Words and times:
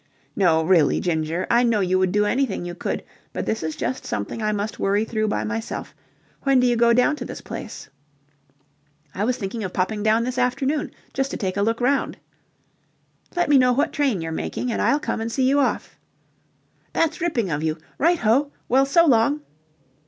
"No, 0.35 0.63
really, 0.63 0.99
Ginger, 0.99 1.45
I 1.51 1.61
know 1.61 1.79
you 1.79 1.99
would 1.99 2.11
do 2.11 2.25
anything 2.25 2.65
you 2.65 2.73
could, 2.73 3.03
but 3.33 3.45
this 3.45 3.61
is 3.61 3.75
just 3.75 4.03
something 4.03 4.41
I 4.41 4.51
must 4.51 4.79
worry 4.79 5.05
through 5.05 5.27
by 5.27 5.43
myself. 5.43 5.93
When 6.41 6.59
do 6.59 6.65
you 6.65 6.75
go 6.75 6.91
down 6.91 7.15
to 7.17 7.23
this 7.23 7.39
place?" 7.41 7.87
"I 9.13 9.23
was 9.23 9.37
thinking 9.37 9.63
of 9.63 9.73
popping 9.73 10.01
down 10.01 10.23
this 10.23 10.39
afternoon, 10.39 10.89
just 11.13 11.29
to 11.29 11.37
take 11.37 11.55
a 11.55 11.61
look 11.61 11.79
round." 11.79 12.17
"Let 13.35 13.47
me 13.47 13.59
know 13.59 13.73
what 13.73 13.93
train 13.93 14.21
you're 14.21 14.31
making 14.31 14.71
and 14.71 14.81
I'll 14.81 14.99
come 14.99 15.21
and 15.21 15.31
see 15.31 15.47
you 15.47 15.59
off." 15.59 15.99
"That's 16.93 17.21
ripping 17.21 17.51
of 17.51 17.61
you. 17.61 17.77
Right 17.99 18.17
ho. 18.17 18.51
Well, 18.67 18.87
so 18.87 19.05
long." 19.05 19.41